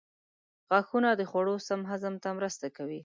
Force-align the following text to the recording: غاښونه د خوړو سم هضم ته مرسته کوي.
غاښونه 0.69 1.09
د 1.15 1.21
خوړو 1.29 1.55
سم 1.67 1.81
هضم 1.91 2.15
ته 2.23 2.29
مرسته 2.37 2.65
کوي. 2.77 2.99